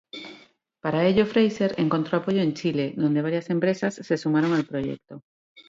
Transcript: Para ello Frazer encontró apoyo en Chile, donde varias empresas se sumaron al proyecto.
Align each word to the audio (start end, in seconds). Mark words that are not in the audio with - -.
Para 0.81 1.05
ello 1.05 1.27
Frazer 1.27 1.75
encontró 1.77 2.17
apoyo 2.17 2.41
en 2.41 2.55
Chile, 2.55 2.95
donde 2.97 3.21
varias 3.21 3.51
empresas 3.51 3.93
se 3.93 4.17
sumaron 4.17 4.53
al 4.55 4.65
proyecto. 4.65 5.21